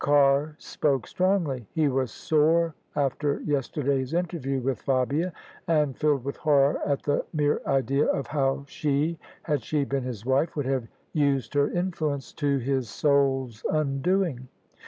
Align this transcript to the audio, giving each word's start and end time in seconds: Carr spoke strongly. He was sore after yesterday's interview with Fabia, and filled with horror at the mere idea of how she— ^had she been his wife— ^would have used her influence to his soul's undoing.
Carr 0.03 0.55
spoke 0.57 1.05
strongly. 1.05 1.67
He 1.75 1.87
was 1.87 2.09
sore 2.11 2.73
after 2.95 3.39
yesterday's 3.41 4.15
interview 4.15 4.59
with 4.59 4.81
Fabia, 4.81 5.31
and 5.67 5.95
filled 5.95 6.23
with 6.23 6.37
horror 6.37 6.81
at 6.83 7.03
the 7.03 7.23
mere 7.33 7.61
idea 7.67 8.07
of 8.07 8.25
how 8.25 8.63
she— 8.67 9.19
^had 9.47 9.61
she 9.61 9.83
been 9.85 10.01
his 10.01 10.25
wife— 10.25 10.53
^would 10.55 10.65
have 10.65 10.87
used 11.13 11.53
her 11.53 11.69
influence 11.69 12.33
to 12.33 12.57
his 12.57 12.89
soul's 12.89 13.63
undoing. 13.69 14.47